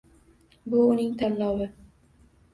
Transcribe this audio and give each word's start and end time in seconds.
Bu 0.71 0.79
uning 0.93 1.13
tanlovi. 1.21 1.69